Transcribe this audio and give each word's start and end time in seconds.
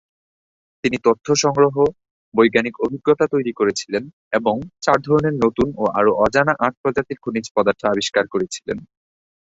তিনি 0.83 0.97
তথ্য 1.07 1.27
সংগ্রহ, 1.43 1.75
বৈজ্ঞানিক 2.33 2.75
অভিজ্ঞতা 2.85 3.25
তৈরি 3.33 3.51
করেছিলেন 3.59 4.03
এবং 4.33 4.55
চার 4.85 4.97
ধরনের 5.07 5.35
নতুন 5.43 5.67
ও 5.77 5.93
আরো 5.99 6.11
অজানা 6.25 6.53
আট 6.65 6.73
প্রজাতির 6.81 7.21
খনিজ 7.23 7.45
পদার্থ 7.55 7.81
আবিষ্কার 7.87 8.25
করেছিলেন। 8.33 8.77